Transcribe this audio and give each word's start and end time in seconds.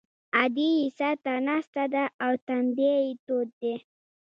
ادې 0.43 0.69
یې 0.77 0.85
سر 0.97 1.15
ته 1.23 1.33
ناسته 1.47 1.83
ده 1.93 2.03
او 2.23 2.31
تندی 2.47 2.91
یې 3.03 3.09
تود 3.25 3.49
دی 3.61 3.75